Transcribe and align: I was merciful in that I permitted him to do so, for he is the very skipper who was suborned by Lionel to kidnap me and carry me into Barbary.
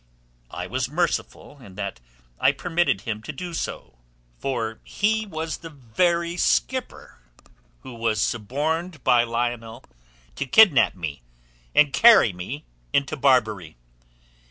I 0.49 0.65
was 0.65 0.89
merciful 0.89 1.61
in 1.61 1.75
that 1.75 1.99
I 2.39 2.53
permitted 2.53 3.01
him 3.01 3.21
to 3.21 3.31
do 3.31 3.53
so, 3.53 3.99
for 4.39 4.81
he 4.83 5.25
is 5.31 5.57
the 5.57 5.69
very 5.69 6.37
skipper 6.37 7.19
who 7.81 7.93
was 7.93 8.19
suborned 8.19 9.03
by 9.03 9.23
Lionel 9.23 9.83
to 10.37 10.47
kidnap 10.47 10.95
me 10.95 11.21
and 11.75 11.93
carry 11.93 12.33
me 12.33 12.65
into 12.91 13.15
Barbary. 13.15 13.77